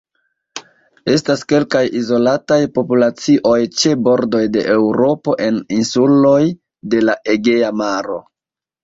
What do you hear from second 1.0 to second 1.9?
Estas kelkaj